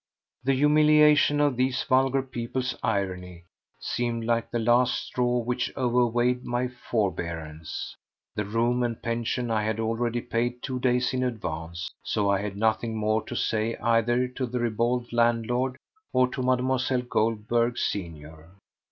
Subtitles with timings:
[0.43, 3.43] The humiliation of these vulgar people's irony
[3.79, 7.95] seemed like the last straw which overweighed my forbearance.
[8.33, 12.57] The room and pension I had already paid two days in advance, so I had
[12.57, 15.77] nothing more to say either to the ribald landlord
[16.13, 17.01] or to Mlle.
[17.03, 18.49] Goldberg senior.